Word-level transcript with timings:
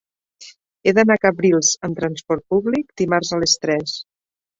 He 0.85 0.93
d'anar 0.99 1.17
a 1.19 1.21
Cabrils 1.25 1.69
amb 1.87 1.99
trasport 1.99 2.45
públic 2.55 2.89
dimarts 3.03 3.31
a 3.37 3.39
les 3.45 3.55
tres. 3.67 3.95